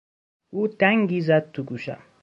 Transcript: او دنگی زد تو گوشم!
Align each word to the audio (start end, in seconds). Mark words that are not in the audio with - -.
او 0.49 0.67
دنگی 0.67 1.21
زد 1.21 1.51
تو 1.51 1.63
گوشم! 1.63 1.99